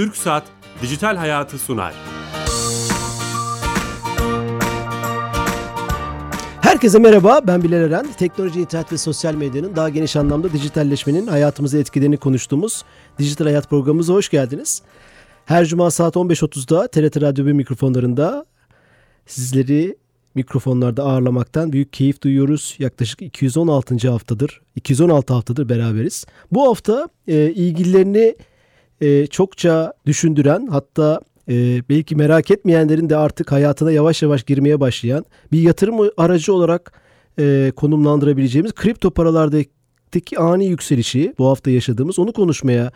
[0.00, 0.44] Türk Saat
[0.82, 1.94] Dijital Hayatı sunar.
[6.60, 8.06] Herkese merhaba, ben Bilal Eren.
[8.18, 12.84] Teknoloji, internet ve sosyal medyanın daha geniş anlamda dijitalleşmenin hayatımıza etkilerini konuştuğumuz
[13.18, 14.82] Dijital Hayat programımıza hoş geldiniz.
[15.46, 18.46] Her cuma saat 15.30'da TRT Radyo 1 mikrofonlarında
[19.26, 19.96] sizleri
[20.34, 22.76] mikrofonlarda ağırlamaktan büyük keyif duyuyoruz.
[22.78, 24.10] Yaklaşık 216.
[24.10, 26.24] haftadır, 216 haftadır beraberiz.
[26.52, 28.36] Bu hafta e, ilgililerini
[29.00, 35.24] e, çokça düşündüren hatta e, belki merak etmeyenlerin de artık hayatına yavaş yavaş girmeye başlayan
[35.52, 36.92] bir yatırım aracı olarak
[37.38, 42.90] e, konumlandırabileceğimiz kripto paralardaki ani yükselişi bu hafta yaşadığımız onu konuşmaya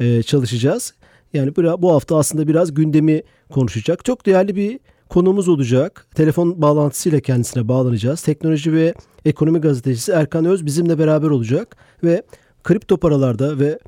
[0.00, 0.94] e, çalışacağız.
[1.32, 4.04] Yani bu hafta aslında biraz gündemi konuşacak.
[4.04, 6.06] Çok değerli bir konumuz olacak.
[6.14, 8.22] Telefon bağlantısıyla kendisine bağlanacağız.
[8.22, 12.22] Teknoloji ve ekonomi gazetecisi Erkan Öz bizimle beraber olacak ve
[12.64, 13.78] kripto paralarda ve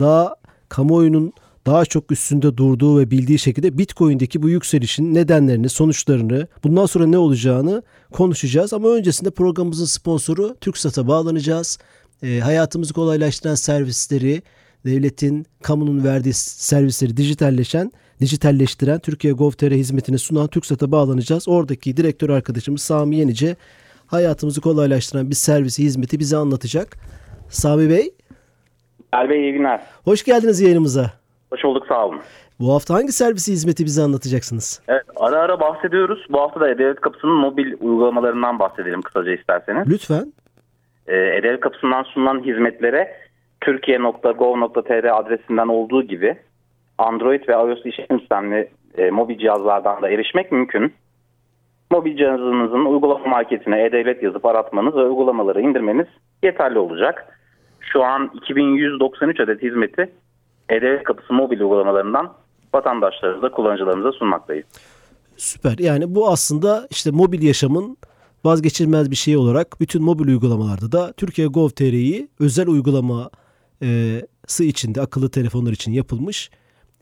[0.00, 0.34] daha
[0.68, 1.32] kamuoyunun
[1.66, 7.18] daha çok üstünde durduğu ve bildiği şekilde Bitcoin'deki bu yükselişin nedenlerini, sonuçlarını, bundan sonra ne
[7.18, 8.72] olacağını konuşacağız.
[8.72, 11.78] Ama öncesinde programımızın sponsoru TürkSat'a bağlanacağız.
[12.22, 14.42] E, hayatımızı kolaylaştıran servisleri,
[14.84, 21.48] devletin, kamunun verdiği servisleri dijitalleşen, dijitalleştiren Türkiye Gov.tr hizmetini sunan TürkSat'a bağlanacağız.
[21.48, 23.56] Oradaki direktör arkadaşımız Sami Yenice
[24.06, 26.96] hayatımızı kolaylaştıran bir servisi, hizmeti bize anlatacak.
[27.50, 28.14] Sami Bey.
[29.14, 29.80] Bey iyi günler.
[30.04, 31.10] Hoş geldiniz yayınımıza.
[31.50, 32.20] Hoş bulduk sağ olun.
[32.60, 34.82] Bu hafta hangi servisi hizmeti bize anlatacaksınız?
[34.88, 36.26] Evet ara ara bahsediyoruz.
[36.30, 39.90] Bu hafta da E-Devlet Kapısı'nın mobil uygulamalarından bahsedelim kısaca isterseniz.
[39.90, 40.32] Lütfen.
[41.06, 43.16] Ee, E-Devlet Kapısı'ndan sunulan hizmetlere
[43.60, 46.36] türkiye.gov.tr adresinden olduğu gibi
[46.98, 50.94] Android ve iOS işletim sistemli e, mobil cihazlardan da erişmek mümkün.
[51.90, 56.06] Mobil cihazınızın uygulama marketine E-Devlet yazıp aratmanız ve uygulamaları indirmeniz
[56.42, 57.38] yeterli olacak.
[57.92, 60.12] Şu an 2193 adet hizmeti
[60.68, 62.32] e-Devlet Kapısı mobil uygulamalarından
[62.74, 64.66] vatandaşlarımıza, kullanıcılarımıza sunmaktayız.
[65.36, 65.78] Süper.
[65.78, 67.96] Yani bu aslında işte mobil yaşamın
[68.44, 73.30] vazgeçilmez bir şey olarak bütün mobil uygulamalarda da Türkiye Gov.tr'yi özel uygulaması
[74.64, 76.50] içinde akıllı telefonlar için yapılmış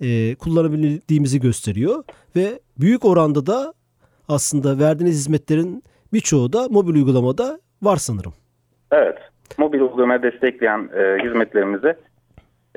[0.01, 2.05] e, kullanabildiğimizi gösteriyor
[2.37, 3.75] ve büyük oranda da
[4.28, 8.33] aslında verdiğiniz hizmetlerin birçoğu da mobil uygulamada var sanırım.
[8.93, 9.19] Evet.
[9.59, 11.97] Mobil uygulamayı destekleyen e, hizmetlerimizi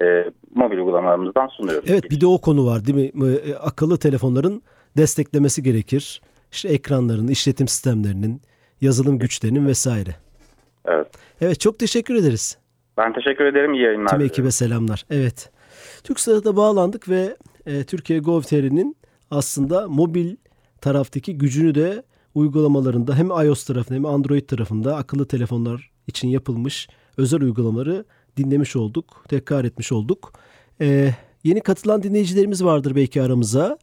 [0.02, 1.90] e, mobil uygulamalarımızdan sunuyoruz.
[1.90, 3.34] Evet bir de o konu var değil mi?
[3.34, 4.62] E, akıllı telefonların
[4.98, 6.22] desteklemesi gerekir.
[6.52, 8.42] İşte ekranların, işletim sistemlerinin,
[8.82, 10.16] yazılım güçlerinin vesaire.
[10.86, 11.08] Evet.
[11.42, 12.58] Evet çok teşekkür ederiz.
[12.98, 13.74] Ben teşekkür ederim.
[13.74, 14.10] İyi yayınlar.
[14.10, 15.06] Tüm ekibe selamlar.
[15.10, 15.52] Evet.
[16.04, 18.98] TürkSat'a bağlandık ve e, Türkiye Gov.tr'nin
[19.32, 20.36] aslında mobil
[20.82, 22.04] taraftaki gücünü de
[22.36, 26.88] uygulamalarında hem iOS tarafında hem Android tarafında akıllı telefonlar için yapılmış
[27.18, 28.06] özel uygulamaları
[28.38, 30.34] dinlemiş olduk, tekrar etmiş olduk.
[30.82, 31.14] Ee,
[31.44, 33.78] yeni katılan dinleyicilerimiz vardır belki aramıza.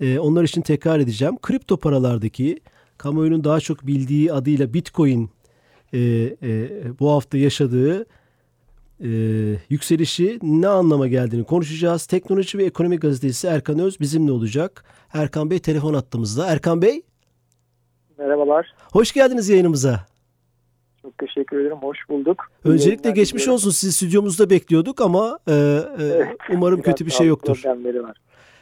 [0.00, 1.38] Ee, onlar için tekrar edeceğim.
[1.42, 2.60] Kripto paralardaki
[2.98, 5.30] kamuoyunun daha çok bildiği adıyla Bitcoin
[5.92, 5.98] e,
[6.42, 6.68] e,
[7.00, 8.06] bu hafta yaşadığı
[9.04, 9.08] e,
[9.68, 12.06] yükselişi ne anlama geldiğini konuşacağız.
[12.06, 14.84] Teknoloji ve Ekonomi Gazetesi Erkan Öz bizimle olacak.
[15.12, 16.46] Erkan Bey telefon attığımızda.
[16.46, 17.02] Erkan Bey.
[18.18, 18.74] Merhabalar.
[18.92, 20.09] Hoş geldiniz yayınımıza.
[21.02, 21.76] Çok teşekkür ederim.
[21.76, 22.50] Hoş bulduk.
[22.64, 23.54] Öncelikle geçmiş diyorum.
[23.54, 23.70] olsun.
[23.70, 27.62] Sizi stüdyomuzda bekliyorduk ama e, e, evet, umarım kötü bir şey yoktur.
[27.64, 28.16] Var.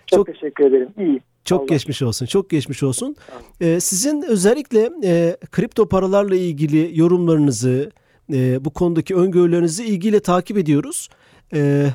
[0.06, 0.88] Çok, çok teşekkür ederim.
[0.98, 1.20] İyi.
[1.44, 1.66] Çok Allah.
[1.66, 2.26] geçmiş olsun.
[2.26, 3.16] Çok geçmiş olsun.
[3.60, 7.90] Ee, sizin özellikle e, kripto paralarla ilgili yorumlarınızı,
[8.32, 11.08] e, bu konudaki öngörülerinizi ilgiyle takip ediyoruz.
[11.54, 11.86] E,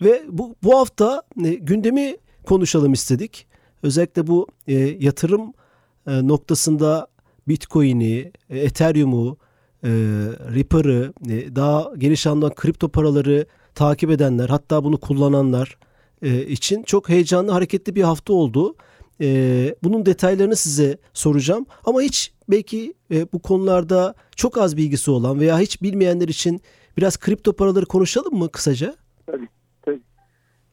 [0.00, 2.16] ve bu, bu hafta e, gündemi
[2.46, 3.46] konuşalım istedik.
[3.82, 5.52] Özellikle bu e, yatırım
[6.06, 7.06] e, noktasında
[7.48, 9.36] Bitcoin'i, e, Ethereum'u,
[9.84, 9.90] e,
[10.54, 15.78] Reaper'ı, e, daha geniş anlamda kripto paraları takip edenler, hatta bunu kullananlar
[16.22, 18.76] e, için çok heyecanlı, hareketli bir hafta oldu.
[19.20, 21.66] E, bunun detaylarını size soracağım.
[21.84, 26.60] Ama hiç belki e, bu konularda çok az bilgisi olan veya hiç bilmeyenler için
[26.96, 28.96] biraz kripto paraları konuşalım mı kısaca?
[29.26, 29.48] Tabii.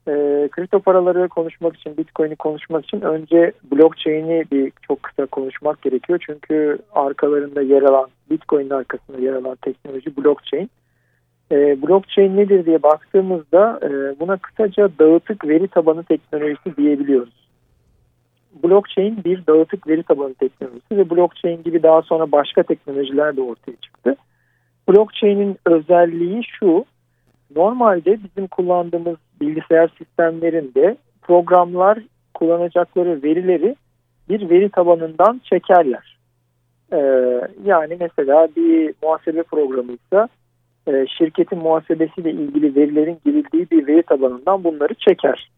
[0.08, 0.12] E,
[0.52, 6.24] kripto paraları konuşmak için, Bitcoin'i konuşmak için önce blockchain'i bir çok kısa konuşmak gerekiyor.
[6.26, 10.70] Çünkü arkalarında yer alan, Bitcoin'in arkasında yer alan teknoloji blockchain.
[11.52, 17.46] E, blockchain nedir diye baktığımızda e, buna kısaca dağıtık veri tabanı teknolojisi diyebiliyoruz.
[18.64, 23.76] Blockchain bir dağıtık veri tabanı teknolojisi ve blockchain gibi daha sonra başka teknolojiler de ortaya
[23.76, 24.16] çıktı.
[24.90, 26.86] Blockchain'in özelliği şu,
[27.56, 32.00] normalde bizim kullandığımız bilgisayar sistemlerinde programlar
[32.34, 33.76] kullanacakları verileri
[34.30, 36.18] bir veri tabanından çekerler.
[36.94, 36.98] Ee,
[37.66, 40.30] yani mesela bir muhasebe programıysa
[40.88, 45.50] e, şirketin muhasebesiyle ilgili verilerin girildiği bir veri tabanından bunları çeker.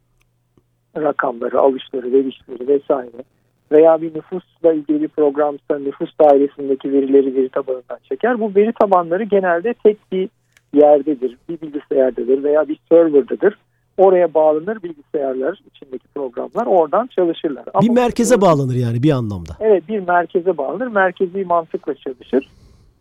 [0.98, 3.24] rakamları, alışları, verişleri vesaire
[3.72, 8.40] veya bir nüfusla ilgili bir programsa nüfus dairesindeki verileri veri tabanından çeker.
[8.40, 10.30] Bu veri tabanları genelde tek bir
[10.74, 13.58] yerdedir, bir bilgisayardadır veya bir serverdadır.
[13.98, 17.66] Oraya bağlanır bilgisayarlar içindeki programlar oradan çalışırlar.
[17.74, 19.54] Ama bir merkeze bağlanır yani bir anlamda.
[19.60, 20.88] Evet bir merkeze bağlanır.
[20.88, 22.50] Merkezi mantıkla çalışır.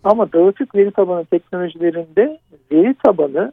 [0.05, 2.39] Ama dağıtık veri tabanı teknolojilerinde
[2.73, 3.53] veri tabanı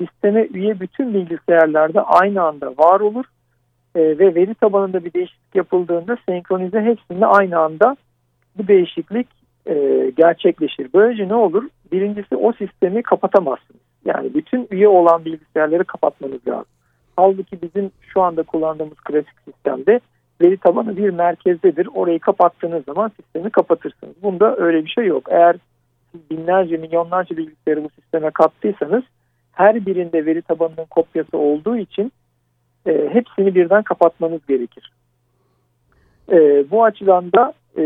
[0.00, 3.24] sisteme üye bütün bilgisayarlarda aynı anda var olur
[3.94, 7.96] e, ve veri tabanında bir değişiklik yapıldığında senkronize hepsinde aynı anda
[8.58, 9.26] bu değişiklik
[9.66, 9.74] e,
[10.16, 10.88] gerçekleşir.
[10.94, 11.64] Böylece ne olur?
[11.92, 13.83] Birincisi o sistemi kapatamazsınız.
[14.04, 16.72] Yani bütün üye olan bilgisayarları kapatmanız lazım.
[17.16, 20.00] Halbuki bizim şu anda kullandığımız klasik sistemde
[20.40, 21.88] veri tabanı bir merkezdedir.
[21.94, 24.14] Orayı kapattığınız zaman sistemi kapatırsınız.
[24.22, 25.24] Bunda öyle bir şey yok.
[25.30, 25.56] Eğer
[26.30, 29.02] binlerce, milyonlarca bilgisayarı bu sisteme kattıysanız
[29.52, 32.12] her birinde veri tabanının kopyası olduğu için
[32.86, 34.92] e, hepsini birden kapatmanız gerekir.
[36.32, 37.84] E, bu açıdan da e,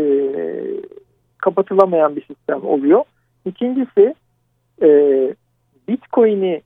[1.37, 3.03] kapatılamayan bir sistem oluyor.
[3.45, 4.15] İkincisi
[4.81, 4.89] e,
[5.89, 6.61] Bitcoin'i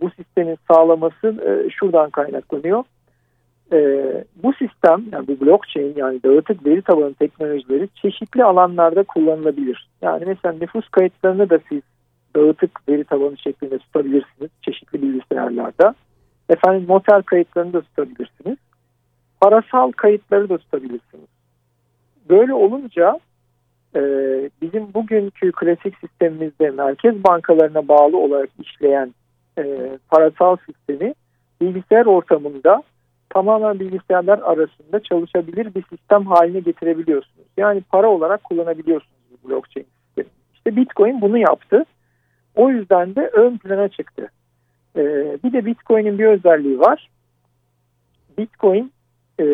[0.00, 2.84] bu sistemin sağlaması e, şuradan kaynaklanıyor.
[3.72, 3.78] E,
[4.42, 9.88] bu sistem yani bu blockchain yani dağıtık veri tabanı teknolojileri çeşitli alanlarda kullanılabilir.
[10.02, 11.82] Yani mesela nüfus kayıtlarını da siz
[12.36, 15.94] dağıtık veri tabanı şeklinde tutabilirsiniz çeşitli bilgisayarlarda.
[16.48, 18.58] Efendim noter kayıtlarını da tutabilirsiniz.
[19.40, 21.28] Parasal kayıtları da tutabilirsiniz.
[22.28, 23.20] Böyle olunca
[23.96, 24.00] e,
[24.62, 29.14] bizim bugünkü klasik sistemimizde merkez bankalarına bağlı olarak işleyen
[29.58, 31.14] e, parasal sistemi
[31.60, 32.82] bilgisayar ortamında
[33.30, 37.46] tamamen bilgisayarlar arasında çalışabilir bir sistem haline getirebiliyorsunuz.
[37.56, 40.28] Yani para olarak kullanabiliyorsunuz bu blockchain sistemi.
[40.54, 41.84] İşte Bitcoin bunu yaptı.
[42.54, 44.28] O yüzden de ön plana çıktı.
[44.96, 45.02] E,
[45.44, 47.10] bir de Bitcoin'in bir özelliği var.
[48.38, 48.92] Bitcoin
[49.40, 49.44] e,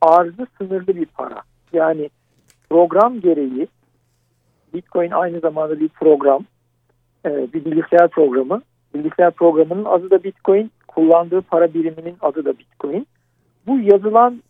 [0.00, 1.42] arzı sınırlı bir para.
[1.72, 2.10] Yani
[2.70, 3.68] program gereği
[4.74, 6.44] Bitcoin aynı zamanda bir program,
[7.26, 8.62] e, bir bilgisayar programı.
[8.94, 13.06] Bilgisayar programının adı da Bitcoin, kullandığı para biriminin adı da Bitcoin.
[13.66, 14.42] Bu yazılan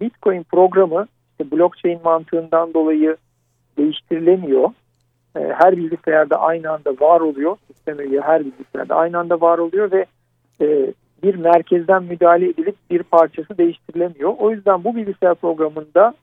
[0.00, 3.16] Bitcoin programı işte blockchain mantığından dolayı
[3.78, 4.70] değiştirilemiyor.
[5.36, 7.56] E, her bilgisayarda aynı anda var oluyor.
[7.66, 10.06] Sistem üye her bilgisayarda aynı anda var oluyor ve
[10.60, 10.92] e,
[11.22, 14.34] bir merkezden müdahale edilip bir parçası değiştirilemiyor.
[14.38, 16.14] O yüzden bu bilgisayar programında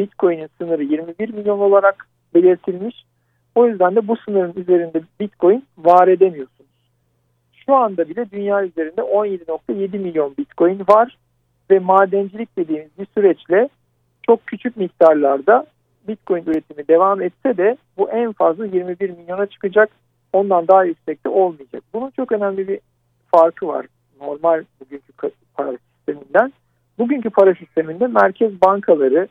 [0.00, 3.04] Bitcoin'in sınırı 21 milyon olarak belirtilmiş.
[3.54, 6.70] O yüzden de bu sınırın üzerinde Bitcoin var edemiyorsunuz.
[7.52, 11.16] Şu anda bile dünya üzerinde 17.7 milyon Bitcoin var
[11.70, 13.68] ve madencilik dediğimiz bir süreçle
[14.22, 15.66] çok küçük miktarlarda
[16.08, 19.90] Bitcoin üretimi devam etse de bu en fazla 21 milyona çıkacak.
[20.32, 21.82] Ondan daha yüksekte olmayacak.
[21.94, 22.80] Bunun çok önemli bir
[23.30, 23.86] farkı var
[24.20, 25.12] normal bugünkü
[25.54, 26.52] para sisteminden.
[26.98, 29.28] Bugünkü para sisteminde merkez bankaları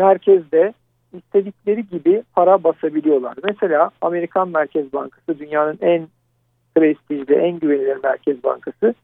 [0.00, 0.72] merkezde
[1.12, 3.34] istedikleri gibi para basabiliyorlar.
[3.44, 6.08] Mesela Amerikan Merkez Bankası dünyanın en
[6.74, 8.94] prestijli, en güvenilir merkez bankası.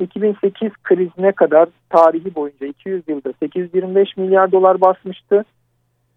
[0.00, 5.44] 2008 krizine kadar tarihi boyunca 200 yılda 825 milyar dolar basmıştı.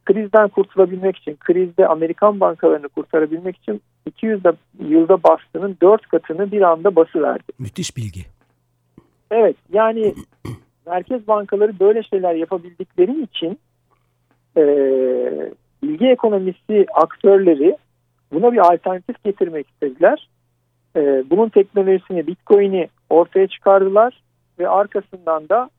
[0.06, 4.42] Krizden kurtulabilmek için, krizde Amerikan bankalarını kurtarabilmek için 200
[4.80, 7.52] yılda bastığının 4 katını bir anda basıverdi.
[7.60, 8.22] Müthiş bilgi.
[9.32, 10.14] Evet yani
[10.86, 13.60] merkez bankaları böyle şeyler yapabildikleri için
[14.60, 14.64] e,
[15.84, 17.78] bilgi ekonomisi aktörleri
[18.34, 20.30] buna bir alternatif getirmek istediler.
[20.96, 24.22] E, bunun teknolojisini, Bitcoin'i ortaya çıkardılar
[24.60, 25.70] ve arkasından da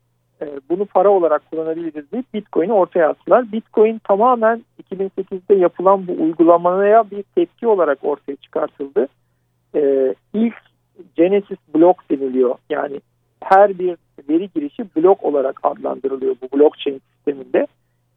[0.42, 3.52] e, bunu para olarak kullanabiliriz deyip Bitcoin'i ortaya attılar.
[3.52, 9.08] Bitcoin tamamen 2008'de yapılan bu uygulamaya bir tepki olarak ortaya çıkartıldı.
[9.74, 10.54] E, ilk
[11.16, 12.54] Genesis blok deniliyor.
[12.70, 13.00] Yani
[13.42, 13.96] her bir
[14.28, 17.66] veri girişi blok olarak adlandırılıyor bu blockchain sisteminde.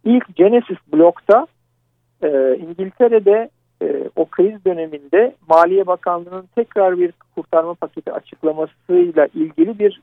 [0.03, 1.47] İlk Genesis blokta
[2.23, 3.49] e, İngiltere'de
[3.81, 10.01] e, o kriz döneminde Maliye Bakanlığı'nın tekrar bir kurtarma paketi açıklamasıyla ilgili bir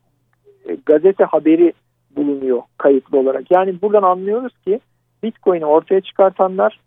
[0.68, 1.72] e, gazete haberi
[2.16, 3.50] bulunuyor kayıtlı olarak.
[3.50, 4.80] Yani buradan anlıyoruz ki
[5.22, 6.80] Bitcoin'i ortaya çıkartanlar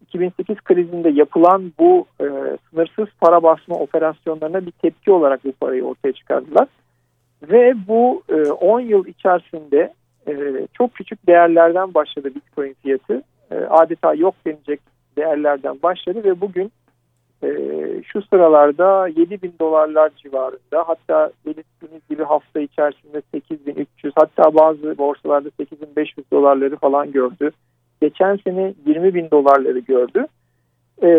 [0.00, 2.24] 2008 krizinde yapılan bu e,
[2.70, 6.68] sınırsız para basma operasyonlarına bir tepki olarak bu parayı ortaya çıkardılar.
[7.42, 9.92] Ve bu e, 10 yıl içerisinde
[10.28, 13.22] e, çok küçük değerlerden başladı Bitcoin fiyatı.
[13.50, 14.80] E, adeta yok denecek
[15.18, 16.72] değerlerden başladı ve bugün
[17.42, 17.48] e,
[18.12, 25.50] şu sıralarda 7 bin dolarlar civarında hatta belirttiğiniz gibi hafta içerisinde 8300 hatta bazı borsalarda
[25.60, 27.50] 8500 dolarları falan gördü.
[28.02, 30.26] Geçen sene 20 bin dolarları gördü.
[31.02, 31.10] E,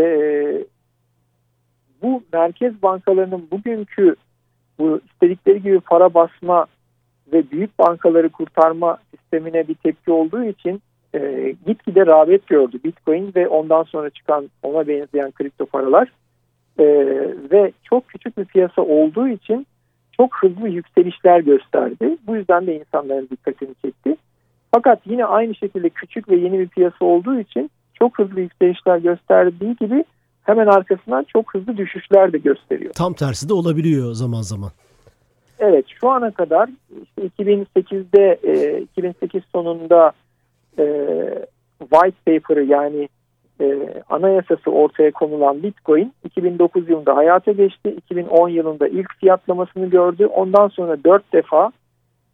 [2.02, 4.16] bu merkez bankalarının bugünkü
[4.80, 6.66] bu istedikleri gibi para basma
[7.34, 10.82] ve büyük bankaları kurtarma sistemine bir tepki olduğu için
[11.16, 16.12] e, gitgide rağbet gördü Bitcoin ve ondan sonra çıkan ona benzeyen kripto paralar
[16.80, 16.86] e,
[17.52, 19.68] ve çok küçük bir piyasa olduğu için
[20.18, 22.18] çok hızlı yükselişler gösterdi.
[22.28, 24.16] Bu yüzden de insanların dikkatini çekti.
[24.72, 29.76] Fakat yine aynı şekilde küçük ve yeni bir piyasa olduğu için çok hızlı yükselişler gösterdiği
[29.76, 30.04] gibi
[30.44, 32.94] hemen arkasından çok hızlı düşüşler de gösteriyor.
[32.94, 34.72] Tam tersi de olabiliyor zaman zaman.
[35.60, 36.70] Evet şu ana kadar
[37.04, 40.12] işte 2008'de e, 2008 sonunda
[40.80, 40.84] e,
[41.80, 43.10] white paper'ı yani
[43.62, 47.90] e, anayasası ortaya konulan Bitcoin 2009 yılında hayata geçti.
[47.90, 50.26] 2010 yılında ilk fiyatlamasını gördü.
[50.26, 51.72] Ondan sonra 4 defa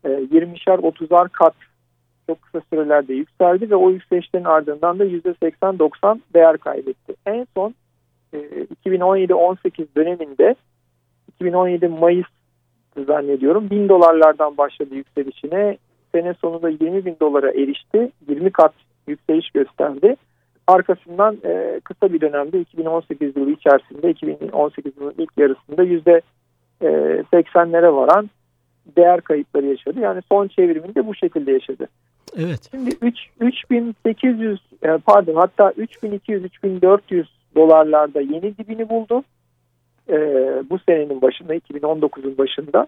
[0.03, 1.53] e, 20'şer 30'ar kat
[2.27, 7.15] çok kısa sürelerde yükseldi ve o yükselişlerin ardından da %80-90 değer kaybetti.
[7.25, 7.75] En son
[8.33, 8.37] e,
[8.85, 10.55] 2017-18 döneminde
[11.27, 12.25] 2017 Mayıs
[13.07, 15.77] zannediyorum 1000 dolarlardan başladı yükselişine
[16.11, 18.73] sene sonunda 20 bin dolara erişti 20 kat
[19.07, 20.15] yükseliş gösterdi
[20.67, 26.21] arkasından e, kısa bir dönemde 2018 yılı içerisinde 2018 yılının ilk yarısında yüzde
[26.81, 28.29] 80'lere e, varan
[28.97, 29.99] değer kayıpları yaşadı.
[29.99, 31.87] Yani son çevriminde bu şekilde yaşadı.
[32.37, 32.69] Evet.
[32.71, 39.23] Şimdi 3, 3800 e, pardon hatta 3200-3400 dolarlarda yeni dibini buldu.
[40.09, 40.17] E,
[40.69, 42.87] bu senenin başında 2019'un başında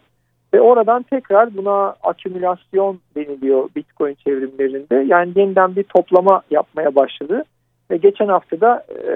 [0.54, 4.96] ve oradan tekrar buna akümülasyon deniliyor Bitcoin çevrimlerinde.
[4.96, 7.44] Yani yeniden bir toplama yapmaya başladı.
[7.92, 9.14] Ve geçen hafta da e,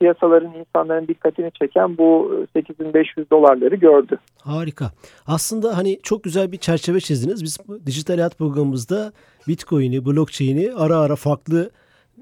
[0.00, 4.18] piyasaların insanların dikkatini çeken bu 8500 dolarları gördü.
[4.42, 4.90] Harika.
[5.26, 7.42] Aslında hani çok güzel bir çerçeve çizdiniz.
[7.42, 9.12] Biz dijital hayat programımızda
[9.48, 11.70] Bitcoin'i, blockchain'i ara ara farklı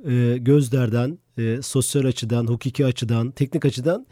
[0.05, 4.07] e, gözlerden, e, sosyal açıdan, hukuki açıdan, teknik açıdan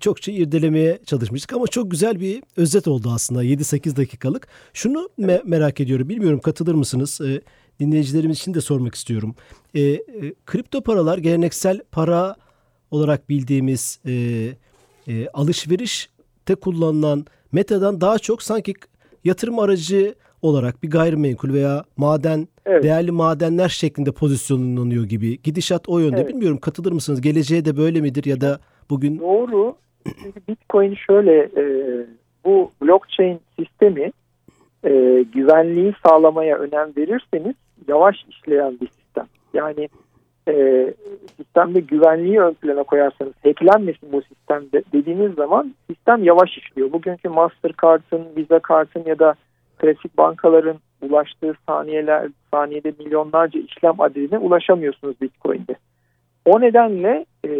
[0.00, 4.48] çokça irdelemeye çalışmıştık ama çok güzel bir özet oldu aslında 7-8 dakikalık.
[4.72, 7.20] Şunu me- merak ediyorum bilmiyorum katılır mısınız?
[7.20, 7.40] E,
[7.80, 9.34] dinleyicilerimiz için de sormak istiyorum.
[9.74, 10.00] E, e,
[10.46, 12.36] kripto paralar geleneksel para
[12.90, 14.12] olarak bildiğimiz e,
[15.08, 18.74] e, alışverişte kullanılan metadan daha çok sanki
[19.24, 22.82] yatırım aracı olarak bir gayrimenkul veya maden evet.
[22.82, 25.42] değerli madenler şeklinde pozisyonlanıyor gibi.
[25.42, 26.16] Gidişat o yönde.
[26.16, 26.28] Evet.
[26.28, 27.20] Bilmiyorum katılır mısınız?
[27.20, 28.60] Geleceğe de böyle midir ya da
[28.90, 29.18] bugün?
[29.18, 29.76] Doğru.
[30.04, 31.64] Çünkü Bitcoin şöyle e,
[32.44, 34.12] bu blockchain sistemi
[34.84, 37.54] e, güvenliği sağlamaya önem verirseniz
[37.88, 39.26] yavaş işleyen bir sistem.
[39.54, 39.88] Yani
[40.48, 40.86] e,
[41.36, 46.92] sistemde güvenliği ön plana koyarsanız hacklenmesin bu sistemde dediğiniz zaman sistem yavaş işliyor.
[46.92, 49.34] Bugünkü Mastercard'ın, Visa kartın ya da
[49.78, 55.76] klasik bankaların ulaştığı saniyeler, saniyede milyonlarca işlem adedine ulaşamıyorsunuz Bitcoin'de.
[56.44, 57.50] O nedenle e,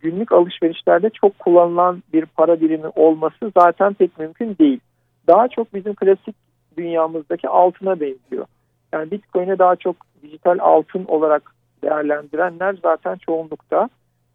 [0.00, 4.80] günlük alışverişlerde çok kullanılan bir para birimi olması zaten pek mümkün değil.
[5.26, 6.36] Daha çok bizim klasik
[6.76, 8.46] dünyamızdaki altına benziyor.
[8.92, 11.52] Yani Bitcoin'e daha çok dijital altın olarak
[11.82, 13.88] değerlendirenler zaten çoğunlukta.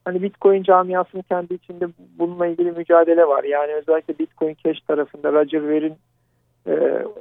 [0.05, 1.87] Hani Bitcoin camiasının kendi içinde
[2.19, 3.43] bununla ilgili mücadele var.
[3.43, 5.95] Yani özellikle Bitcoin Cash tarafında Roger Ver'in
[6.67, 6.71] e,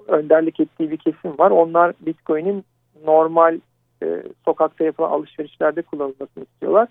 [0.08, 1.50] önderlik ettiği bir kesim var.
[1.50, 2.64] Onlar Bitcoin'in
[3.04, 3.58] normal
[4.02, 6.88] e, sokakta yapılan alışverişlerde kullanılmasını istiyorlar.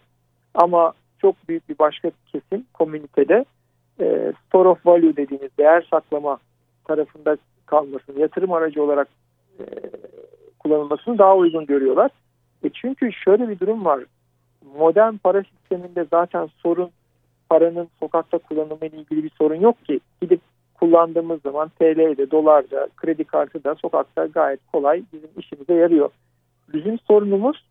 [0.53, 3.45] Ama çok büyük bir başka kesim komünitede
[3.99, 6.37] e, store of value dediğimiz değer saklama
[6.85, 9.07] tarafında kalmasını, yatırım aracı olarak
[9.59, 9.63] e,
[10.59, 12.11] kullanılmasını daha uygun görüyorlar.
[12.63, 14.03] E çünkü şöyle bir durum var.
[14.77, 16.89] Modern para sisteminde zaten sorun
[17.49, 19.99] paranın sokakta kullanımı ile ilgili bir sorun yok ki.
[20.21, 20.41] Gidip
[20.73, 26.09] kullandığımız zaman TL'de, dolarda, kredi kartı da sokakta gayet kolay bizim işimize yarıyor.
[26.73, 27.65] Bizim sorunumuz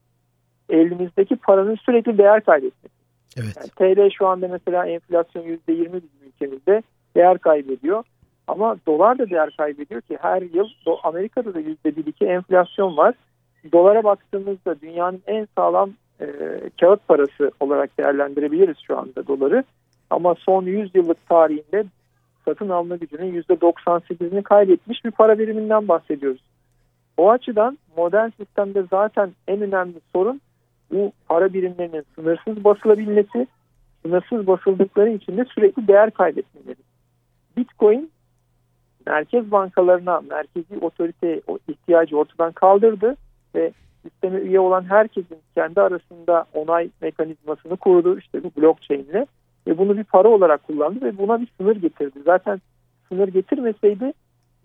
[0.69, 3.00] elimizdeki paranın sürekli değer kaybetmesi.
[3.37, 3.57] Evet.
[3.57, 6.83] Yani TL şu anda mesela enflasyon %20 bizim ülkemizde
[7.17, 8.05] değer kaybediyor.
[8.47, 10.69] Ama dolar da değer kaybediyor ki her yıl
[11.03, 13.15] Amerika'da da %1-2 enflasyon var.
[13.73, 16.27] Dolara baktığımızda dünyanın en sağlam e,
[16.81, 19.65] kağıt parası olarak değerlendirebiliriz şu anda doları.
[20.11, 21.85] Ama son 100 yıllık tarihinde
[22.45, 26.41] satın alma gücünün %98'ini kaybetmiş bir para biriminden bahsediyoruz.
[27.17, 30.41] O açıdan modern sistemde zaten en önemli sorun
[30.93, 33.47] bu para birimlerinin sınırsız basılabilmesi,
[34.03, 36.81] sınırsız basıldıkları için de sürekli değer kaybetmeleri.
[37.57, 38.11] Bitcoin
[39.07, 43.17] merkez bankalarına merkezi otorite ihtiyacı ortadan kaldırdı
[43.55, 49.27] ve sisteme üye olan herkesin kendi arasında onay mekanizmasını kurdu işte bu blockchain ile
[49.67, 52.19] ve bunu bir para olarak kullandı ve buna bir sınır getirdi.
[52.25, 52.61] Zaten
[53.09, 54.13] sınır getirmeseydi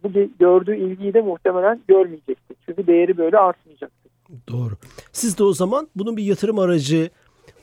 [0.03, 2.55] bu gördüğü ilgiyi de muhtemelen görmeyecekti.
[2.65, 4.04] Çünkü değeri böyle artmayacaktı.
[4.47, 4.73] Doğru.
[5.13, 7.09] Siz de o zaman bunun bir yatırım aracı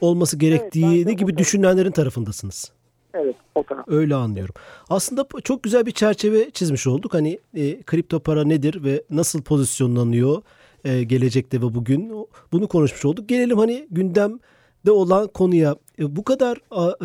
[0.00, 2.72] olması gerektiğini evet, gibi düşünenlerin tarafındasınız.
[3.14, 3.88] Evet, o taraf.
[3.88, 4.54] Öyle anlıyorum.
[4.88, 7.14] Aslında çok güzel bir çerçeve çizmiş olduk.
[7.14, 10.42] Hani e, kripto para nedir ve nasıl pozisyonlanıyor
[10.84, 13.28] e, gelecekte ve bugün bunu konuşmuş olduk.
[13.28, 15.76] Gelelim hani gündemde olan konuya.
[15.98, 16.58] E, bu kadar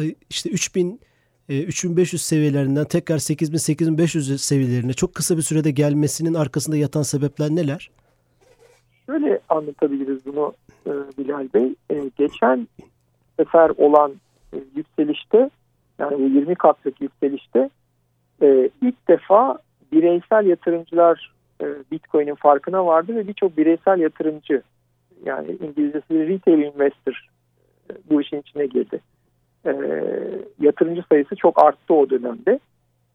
[0.03, 0.99] e, işte 3000
[1.49, 7.49] e, 3500 seviyelerinden tekrar 8000 8500 seviyelerine çok kısa bir sürede gelmesinin arkasında yatan sebepler
[7.49, 7.89] neler?
[9.07, 10.53] Şöyle anlatabiliriz bunu
[10.87, 11.75] e, Bilal Bey.
[11.89, 12.67] E, geçen
[13.39, 14.13] sefer olan
[14.53, 15.49] e, yükselişte
[15.99, 17.69] yani bu 20 katlık yükselişte
[18.41, 19.57] e, ilk defa
[19.91, 24.61] bireysel yatırımcılar e, Bitcoin'in farkına vardı ve birçok bireysel yatırımcı
[25.25, 27.27] yani İngilizcesi retail investor
[27.91, 28.99] e, bu işin içine girdi.
[29.65, 29.71] E,
[30.59, 32.59] yatırımcı sayısı çok arttı o dönemde.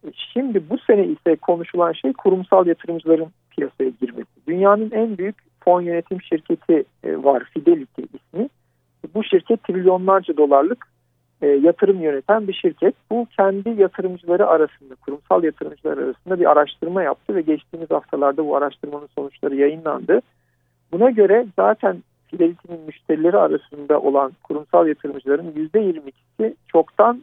[0.07, 4.31] E, şimdi bu sene ise konuşulan şey kurumsal yatırımcıların piyasaya girmesi.
[4.49, 8.49] Dünyanın en büyük fon yönetim şirketi e, var Fidelity ismi.
[9.15, 10.87] Bu şirket trilyonlarca dolarlık
[11.43, 12.95] e, yatırım yöneten bir şirket.
[13.11, 19.09] Bu kendi yatırımcıları arasında, kurumsal yatırımcılar arasında bir araştırma yaptı ve geçtiğimiz haftalarda bu araştırmanın
[19.19, 20.21] sonuçları yayınlandı.
[20.93, 27.23] Buna göre zaten Fidelity'nin müşterileri arasında olan kurumsal yatırımcıların %22'si çoktan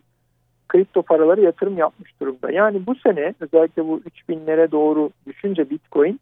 [0.67, 2.51] kripto paraları yatırım yapmış durumda.
[2.51, 6.19] Yani bu sene özellikle bu 3000'lere doğru düşünce Bitcoin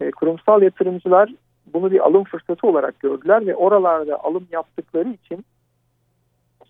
[0.00, 1.30] e, kurumsal yatırımcılar
[1.72, 5.44] bunu bir alım fırsatı olarak gördüler ve oralarda alım yaptıkları için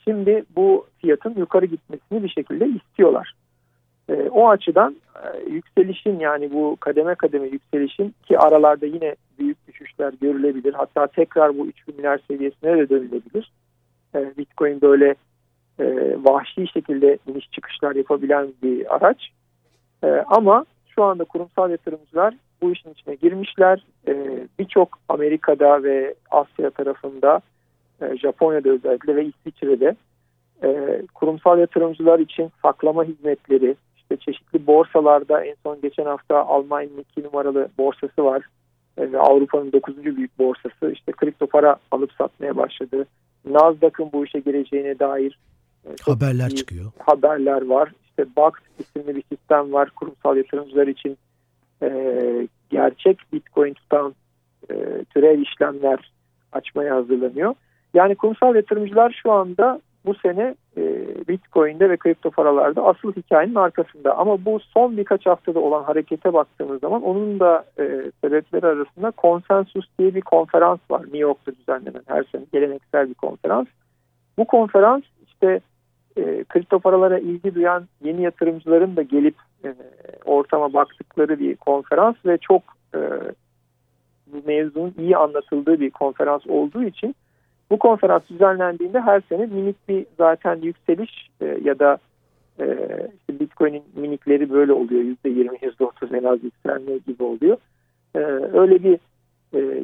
[0.05, 3.33] Şimdi bu fiyatın yukarı gitmesini bir şekilde istiyorlar.
[4.09, 10.15] E, o açıdan e, yükselişin yani bu kademe kademe yükselişin ki aralarda yine büyük düşüşler
[10.21, 10.75] görülebilir.
[10.75, 13.53] Hatta tekrar bu 3 binler seviyesine de dönülebilir.
[14.15, 15.15] E, Bitcoin böyle
[15.79, 15.85] e,
[16.25, 19.31] vahşi şekilde iniş çıkışlar yapabilen bir araç.
[20.05, 22.35] E, ama şu anda kurumsal yatırımcılar
[22.65, 23.85] bu işin içine girmişler.
[24.09, 24.13] E,
[24.59, 27.41] Birçok Amerika'da ve Asya tarafında
[28.03, 29.97] e, Japonya'da özellikle ve İsviçre'de
[30.65, 37.23] e, kurumsal yatırımcılar için saklama hizmetleri, işte çeşitli borsalarda en son geçen hafta Almanya'nın iki
[37.23, 38.47] numaralı borsası var
[38.99, 43.07] e, ve Avrupa'nın dokuzuncu büyük borsası işte kripto para alıp satmaya başladı.
[43.45, 45.39] Nasdaq'ın bu işe gireceğine dair
[46.03, 46.93] haberler çıkıyor.
[46.99, 47.93] Haberler var.
[48.05, 51.19] İşte Bax isimli bir sistem var kurumsal yatırımcılar için
[51.85, 54.15] e, gerçek Bitcoin tutan
[54.71, 56.13] e, türev işlemler
[56.53, 57.55] açmaya hazırlanıyor.
[57.95, 60.83] Yani kurumsal yatırımcılar şu anda bu sene e,
[61.29, 64.17] Bitcoin'de ve kripto paralarda asıl hikayenin arkasında.
[64.17, 69.87] Ama bu son birkaç haftada olan harekete baktığımız zaman onun da e, sebepleri arasında konsensus
[69.99, 71.03] diye bir konferans var.
[71.03, 73.67] New York'ta düzenlenen her sene geleneksel bir konferans.
[74.39, 75.61] Bu konferans işte
[76.17, 79.75] e, kripto paralara ilgi duyan yeni yatırımcıların da gelip e,
[80.25, 82.63] ortama baktıkları bir konferans ve çok
[82.95, 82.99] e,
[84.27, 87.15] bu mevzunun iyi anlatıldığı bir konferans olduğu için
[87.71, 91.99] bu konferans düzenlendiğinde her sene minik bir zaten yükseliş e, ya da
[93.19, 95.03] işte Bitcoin'in minikleri böyle oluyor.
[95.25, 97.57] %20, %30 en az yükselme gibi oluyor.
[98.53, 98.99] Öyle bir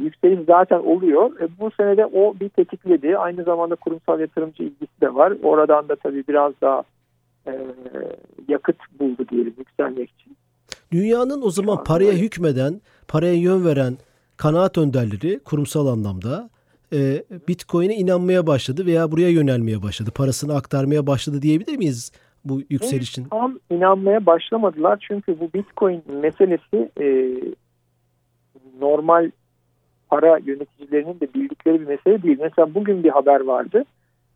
[0.03, 1.40] yükseliş zaten oluyor.
[1.40, 3.19] E, bu senede o bir tetikledi.
[3.19, 5.33] Aynı zamanda kurumsal yatırımcı ilgisi de var.
[5.43, 6.83] Oradan da tabii biraz daha
[8.48, 10.37] yakıt buldu diyelim yükselmek için.
[10.92, 13.94] Dünyanın o zaman paraya hükmeden, paraya yön veren
[14.37, 16.50] kanaat önderleri kurumsal anlamda
[16.92, 20.11] e, Bitcoin'e inanmaya başladı veya buraya yönelmeye başladı.
[20.14, 22.12] Parasını aktarmaya başladı diyebilir miyiz
[22.44, 23.24] bu yükselişin?
[23.24, 27.35] Tam inanmaya başlamadılar çünkü bu Bitcoin meselesi e,
[28.81, 29.31] normal
[30.09, 32.38] para yöneticilerinin de bildikleri bir mesele değil.
[32.40, 33.85] Mesela bugün bir haber vardı.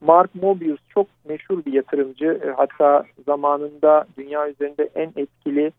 [0.07, 2.41] Mark Mobius çok meşhur bir yatırımcı.
[2.45, 5.73] E, hatta zamanında dünya üzerinde en etkili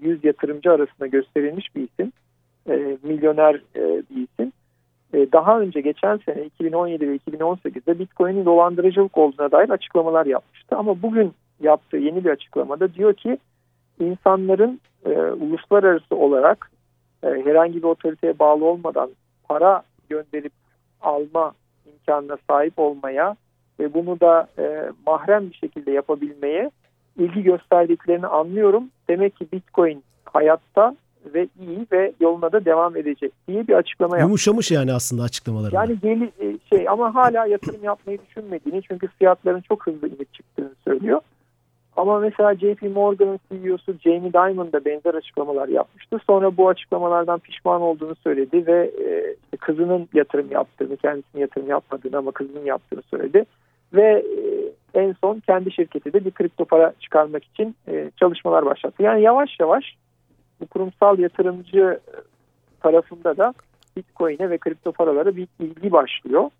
[0.00, 2.12] 100 yatırımcı arasında gösterilmiş bir isim.
[2.68, 4.52] E, milyoner e, bir isim.
[5.14, 10.76] E, daha önce geçen sene 2017 ve 2018'de Bitcoin'in dolandırıcılık olduğuna dair açıklamalar yapmıştı.
[10.76, 13.38] Ama bugün yaptığı yeni bir açıklamada diyor ki
[14.00, 16.70] insanların e, uluslararası olarak
[17.22, 19.10] e, herhangi bir otoriteye bağlı olmadan
[19.48, 20.52] para gönderip
[21.00, 21.52] alma
[21.86, 23.36] imkanına sahip olmaya
[23.80, 26.70] ve bunu da e, mahrem bir şekilde yapabilmeye
[27.18, 28.84] ilgi gösterdiklerini anlıyorum.
[29.08, 30.96] Demek ki Bitcoin hayatta
[31.34, 34.28] ve iyi ve yoluna da devam edecek diye bir açıklama yaptı.
[34.28, 35.74] Yumuşamış yani aslında açıklamaları.
[35.74, 40.74] Yani geli, e, şey ama hala yatırım yapmayı düşünmediğini çünkü fiyatların çok hızlı inip çıktığını
[40.84, 41.20] söylüyor.
[41.96, 46.18] Ama mesela JP Morgan'ın CEO'su Jamie Dimon da benzer açıklamalar yapmıştı.
[46.26, 48.90] Sonra bu açıklamalardan pişman olduğunu söyledi ve
[49.52, 53.44] e, kızının yatırım yaptığını, kendisinin yatırım yapmadığını ama kızının yaptığını söyledi.
[53.92, 54.24] Ve
[54.94, 59.02] e, en son kendi şirketi de bir kripto para çıkarmak için e, çalışmalar başlattı.
[59.02, 59.84] Yani yavaş yavaş
[60.60, 62.00] bu kurumsal yatırımcı
[62.80, 63.54] tarafında da
[63.96, 66.50] Bitcoin'e ve kripto paralara bir ilgi başlıyor.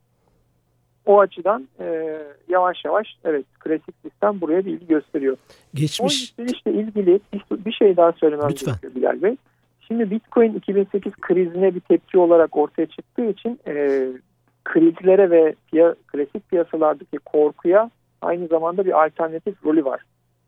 [1.07, 5.37] O açıdan e, yavaş yavaş evet klasik sistem buraya bir ilgi gösteriyor.
[5.75, 6.01] Geçmiş.
[6.01, 8.75] O yükselişle ilgili bir, bir şey daha söylemem Lütfen.
[8.83, 9.37] gerekiyor Bilal Bey.
[9.81, 14.07] Şimdi Bitcoin 2008 krizine bir tepki olarak ortaya çıktığı için e,
[14.64, 17.90] krizlere ve piya, klasik piyasalardaki korkuya
[18.23, 20.01] aynı zamanda bir alternatif rolü var.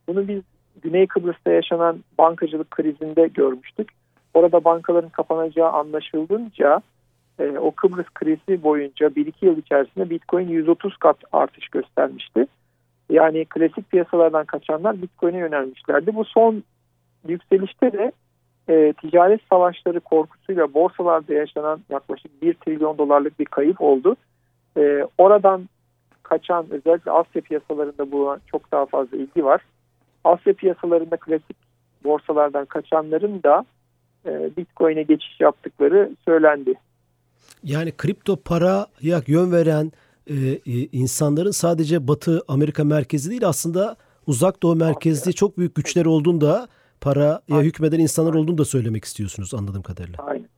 [0.09, 0.43] Bunu biz
[0.83, 3.89] Güney Kıbrıs'ta yaşanan bankacılık krizinde görmüştük.
[4.35, 6.83] Orada bankaların kapanacağı anlaşıldığınca
[7.39, 12.47] e, o Kıbrıs krizi boyunca 1-2 yıl içerisinde Bitcoin 130 kat artış göstermişti.
[13.11, 16.15] Yani klasik piyasalardan kaçanlar Bitcoin'e yönelmişlerdi.
[16.15, 16.63] Bu son
[17.29, 18.13] yükselişte de
[18.69, 24.17] e, ticaret savaşları korkusuyla borsalarda yaşanan yaklaşık 1 trilyon dolarlık bir kayıp oldu.
[24.77, 25.69] E, oradan
[26.23, 29.61] kaçan özellikle Asya piyasalarında bulunan çok daha fazla ilgi var.
[30.25, 31.57] Asya piyasalarında klasik
[32.05, 33.65] borsalardan kaçanların da
[34.27, 36.75] e, Bitcoin'e geçiş yaptıkları söylendi.
[37.63, 39.93] Yani kripto paraya yön veren
[40.27, 43.97] e, e, insanların sadece Batı Amerika merkezi değil aslında
[44.27, 46.69] uzak doğu merkezli çok büyük güçler olduğunu da
[47.03, 50.25] paraya hükmeden insanlar olduğunu da söylemek istiyorsunuz anladığım kadarıyla.
[50.27, 50.49] Aynen.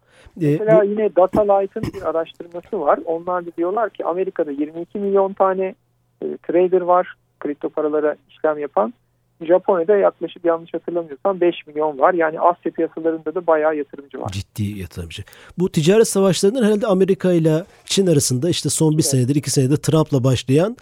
[0.42, 0.85] Ee, Mesela bu...
[0.85, 2.98] yine Data Light'ın bir araştırması var.
[3.04, 5.74] Onlar da diyorlar ki Amerika'da 22 milyon tane
[6.22, 8.94] e, trader var kripto paralara işlem yapan.
[9.40, 12.14] Japonya'da yaklaşık yanlış hatırlamıyorsam 5 milyon var.
[12.14, 14.28] Yani Asya piyasalarında da bayağı yatırımcı var.
[14.33, 15.22] Ciddi yatırımcı.
[15.59, 19.04] Bu ticaret savaşlarının herhalde Amerika ile Çin arasında işte son bir evet.
[19.04, 20.76] senedir iki senedir Trump'la başlayan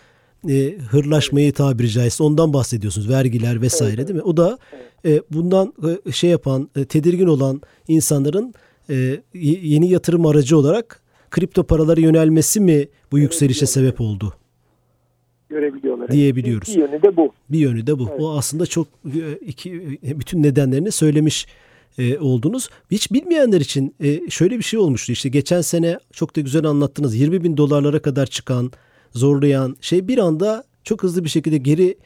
[0.48, 3.08] e, hırlaşmayı tabiri caizse ondan bahsediyorsunuz.
[3.08, 4.22] Vergiler vesaire evet, değil mi?
[4.22, 4.58] O da
[5.04, 5.74] e, bundan
[6.06, 8.54] e, şey yapan, e, tedirgin olan insanların
[8.90, 14.34] e, yeni yatırım aracı olarak kripto paralara yönelmesi mi bu yükselişe sebep oldu?
[15.52, 16.08] görebiliyorlar.
[16.08, 16.68] Diyebiliyoruz.
[16.68, 17.32] Bir yönü de bu.
[17.50, 18.08] Bir yönü de bu.
[18.10, 18.20] Evet.
[18.20, 21.46] O aslında çok e, iki e, bütün nedenlerini söylemiş
[21.98, 22.68] e, oldunuz.
[22.90, 25.12] Hiç bilmeyenler için e, şöyle bir şey olmuştu.
[25.12, 27.14] İşte geçen sene çok da güzel anlattınız.
[27.14, 28.72] 20 bin dolarlara kadar çıkan,
[29.14, 31.98] zorlayan şey bir anda çok hızlı bir şekilde geri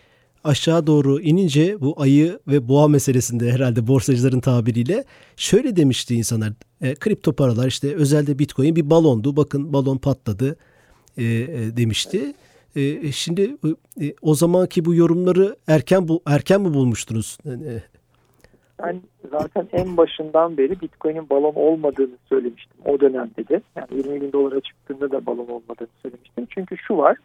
[0.44, 5.04] aşağı doğru inince bu ayı ve boğa meselesinde herhalde borsacıların tabiriyle
[5.36, 6.52] şöyle demişti insanlar.
[6.80, 9.36] E, kripto paralar işte özelde bitcoin bir balondu.
[9.36, 10.56] Bakın balon patladı
[11.16, 12.34] e, e, demişti.
[12.76, 13.56] E, e şimdi
[14.00, 17.38] e, o zamanki bu yorumları erken bu erken mi bulmuştunuz?
[17.46, 17.82] E,
[18.82, 23.60] ben zaten en başından beri Bitcoin'in balon olmadığını söylemiştim o dönemde de.
[23.76, 26.46] Yani 20 bin dolara çıktığında da balon olmadığını söylemiştim.
[26.50, 27.16] Çünkü şu var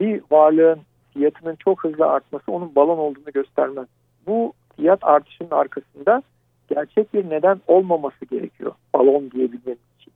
[0.00, 0.80] bir varlığın
[1.12, 3.86] fiyatının çok hızlı artması onun balon olduğunu göstermez.
[4.26, 6.22] Bu fiyat artışının arkasında
[6.68, 10.12] gerçek bir neden olmaması gerekiyor balon diyebilmemiz için.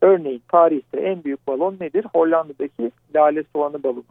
[0.00, 2.06] Örneğin tarihte en büyük balon nedir?
[2.14, 4.04] Hollanda'daki lale soğanı balonu.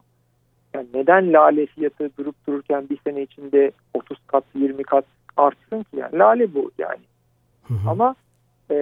[0.74, 5.06] Yani neden lale fiyatı durup dururken bir sene içinde 30 kat 20 kat
[5.40, 7.02] artsın ki yani lale bu yani.
[7.68, 7.90] Hı hı.
[7.90, 8.16] Ama
[8.72, 8.76] e,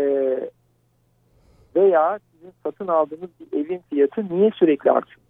[1.75, 5.21] veya sizin satın aldığınız bir evin fiyatı niye sürekli artıyor?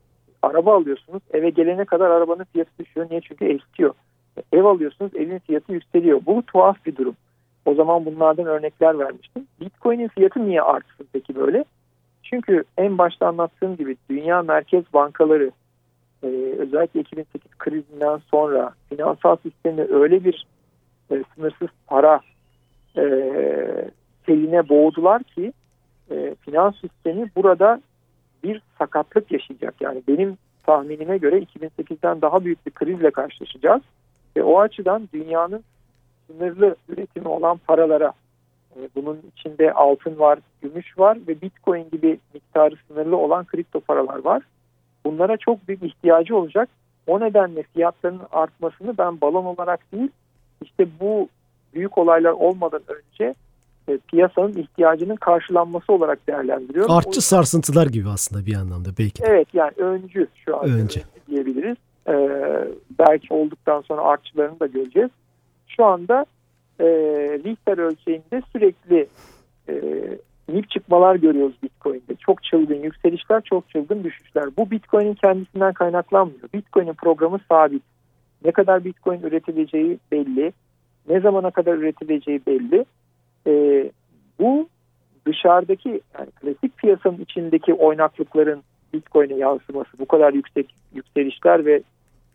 [0.42, 3.08] Araba alıyorsunuz eve gelene kadar arabanın fiyatı düşüyor.
[3.10, 3.22] Niye?
[3.22, 3.94] Çünkü eskiyor.
[4.54, 6.22] Ev alıyorsunuz evin fiyatı yükseliyor.
[6.26, 7.16] Bu tuhaf bir durum.
[7.66, 9.48] O zaman bunlardan örnekler vermiştim.
[9.62, 11.66] Bitcoin'in fiyatı niye artsın peki böyle?
[12.24, 15.52] Çünkü en başta anlattığım gibi dünya merkez bankaları
[16.24, 20.46] e, özellikle 2008 krizinden sonra finansal sistemi öyle bir
[21.12, 22.20] e, sınırsız para
[22.98, 23.04] e,
[24.26, 25.54] seline boğdular ki
[26.12, 27.82] e, finans sistemi burada
[28.44, 29.76] bir sakatlık yaşayacak.
[29.82, 33.82] Yani benim tahminime göre 2008'den daha büyük bir krizle karşılaşacağız.
[34.38, 35.64] Ve o açıdan dünyanın
[36.28, 38.14] sınırlı üretimi olan paralara
[38.76, 44.26] e, bunun içinde altın var, gümüş var ve bitcoin gibi miktarı sınırlı olan kripto paralar
[44.26, 44.44] var.
[45.06, 46.70] Bunlara çok büyük ihtiyacı olacak.
[47.08, 50.10] O nedenle fiyatlarının artmasını ben balon olarak değil
[50.62, 51.30] işte bu
[51.74, 53.34] büyük olaylar olmadan önce
[53.88, 56.92] e, piyasanın ihtiyacının karşılanması olarak değerlendiriyorum.
[56.92, 59.24] Artçı sarsıntılar gibi aslında bir anlamda belki.
[59.24, 59.28] De.
[59.28, 61.02] Evet yani öncü şu an öncü.
[61.28, 61.78] diyebiliriz.
[62.10, 62.68] Ee,
[63.00, 65.10] belki olduktan sonra artçılarını da göreceğiz.
[65.68, 66.26] Şu anda
[66.80, 66.86] e,
[67.44, 69.08] Richter ölçeğinde sürekli
[69.70, 69.74] e,
[70.52, 72.16] inip çıkmalar görüyoruz Bitcoin'de.
[72.16, 74.46] Çok çılgın yükselişler, çok çılgın düşüşler.
[74.58, 76.50] Bu Bitcoin'in kendisinden kaynaklanmıyor.
[76.54, 77.84] Bitcoin'in programı sabit.
[78.48, 80.54] Ne kadar Bitcoin üretileceği belli.
[81.10, 82.86] Ne zamana kadar üretileceği belli.
[83.48, 83.84] E,
[84.40, 84.68] bu
[85.26, 91.84] dışarıdaki yani klasik piyasanın içindeki oynaklıkların Bitcoin'e yansıması bu kadar yüksek yükselişler ve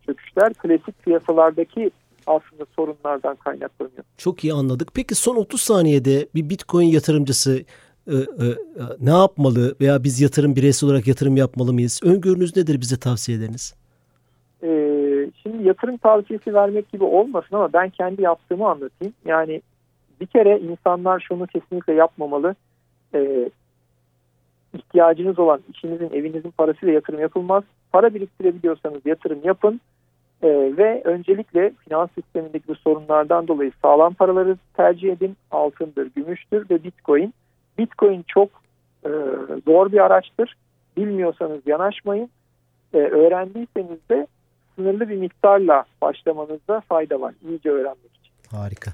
[0.07, 1.91] çöküşler klasik piyasalardaki
[2.27, 4.05] aslında sorunlardan kaynaklanıyor.
[4.17, 4.89] Çok iyi anladık.
[4.95, 7.65] Peki son 30 saniyede bir Bitcoin yatırımcısı
[8.07, 8.47] e, e,
[9.01, 12.01] ne yapmalı veya biz yatırım bireysel olarak yatırım yapmalı mıyız?
[12.05, 13.75] Öngörünüz nedir bize tavsiyeleriniz?
[14.63, 15.02] Ee,
[15.43, 19.15] şimdi yatırım tavsiyesi vermek gibi olmasın ama ben kendi yaptığımı anlatayım.
[19.25, 19.63] Yani
[20.21, 22.55] bir kere insanlar şunu kesinlikle yapmamalı.
[23.15, 23.51] Ee,
[24.75, 27.65] ihtiyacınız olan işinizin, evinizin parasıyla yatırım yapılmaz.
[27.93, 29.81] Para biriktirebiliyorsanız yatırım yapın.
[30.43, 35.37] E, ve öncelikle finans sistemindeki bu sorunlardan dolayı sağlam paraları tercih edin.
[35.51, 37.35] Altındır, gümüştür ve bitcoin.
[37.79, 38.49] Bitcoin çok
[39.05, 39.11] e,
[39.67, 40.57] zor bir araçtır.
[40.97, 42.31] Bilmiyorsanız yanaşmayın.
[42.95, 44.27] E, öğrendiyseniz de
[44.77, 47.35] sınırlı bir miktarla başlamanızda fayda var.
[47.49, 48.57] İyice öğrenmek için.
[48.57, 48.93] Harika.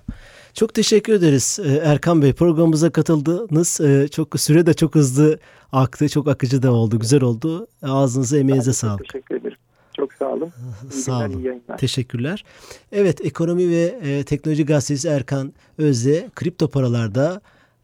[0.55, 2.33] Çok teşekkür ederiz e, Erkan Bey.
[2.33, 3.81] Programımıza katıldınız.
[3.81, 5.39] E, çok süre de çok hızlı
[5.73, 6.09] aktı.
[6.09, 6.99] Çok akıcı da oldu.
[6.99, 7.67] Güzel oldu.
[7.83, 9.09] Ağzınıza emeğinize sağlık.
[9.09, 9.57] Teşekkür ederim.
[9.97, 10.53] Çok sağ olun.
[10.93, 11.43] İyi sağ günler, olun.
[11.43, 11.79] iyi yayınlar.
[11.79, 12.45] Teşekkürler.
[12.93, 17.41] Evet Ekonomi ve e, Teknoloji Gazetesi Erkan Özde kripto paralarda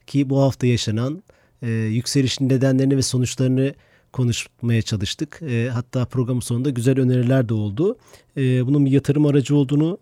[0.07, 1.23] ki bu hafta yaşanan
[1.63, 3.75] e, yükselişin nedenlerini ve sonuçlarını
[4.15, 5.41] konuşmaya çalıştık.
[5.43, 7.97] E, hatta programın sonunda güzel öneriler de oldu.
[8.37, 9.99] E, bunun bir yatırım aracı olduğunu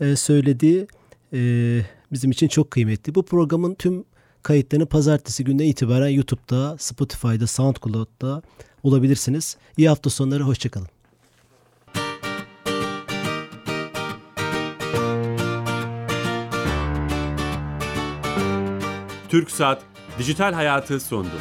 [0.00, 0.86] e, söyledi.
[1.32, 1.40] E,
[2.12, 3.14] bizim için çok kıymetli.
[3.14, 4.04] Bu programın tüm
[4.42, 8.42] kayıtlarını pazartesi gününe itibaren YouTube'da, Spotify'da, SoundCloud'da
[8.84, 9.56] bulabilirsiniz.
[9.76, 10.88] İyi hafta sonları, hoşçakalın.
[19.28, 19.82] TürkSat
[20.18, 21.36] Dijital Hayatı sondu.